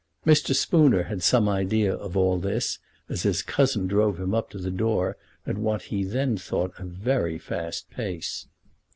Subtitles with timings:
[0.25, 0.55] Mr.
[0.55, 4.71] Spooner had some idea of all this as his cousin drove him up to the
[4.71, 8.47] door, at what he then thought a very fast pace.